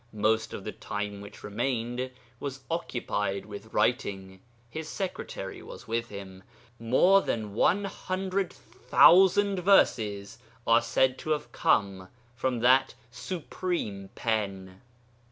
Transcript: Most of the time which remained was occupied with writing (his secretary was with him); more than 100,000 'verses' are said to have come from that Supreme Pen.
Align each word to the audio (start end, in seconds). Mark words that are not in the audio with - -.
Most 0.13 0.51
of 0.51 0.63
the 0.63 0.71
time 0.71 1.21
which 1.21 1.43
remained 1.43 2.09
was 2.39 2.61
occupied 2.71 3.45
with 3.45 3.71
writing 3.71 4.41
(his 4.67 4.89
secretary 4.89 5.61
was 5.61 5.87
with 5.87 6.09
him); 6.09 6.41
more 6.79 7.21
than 7.21 7.53
100,000 7.53 9.59
'verses' 9.59 10.39
are 10.65 10.81
said 10.81 11.19
to 11.19 11.29
have 11.29 11.51
come 11.51 12.07
from 12.35 12.61
that 12.61 12.95
Supreme 13.11 14.09
Pen. 14.15 14.81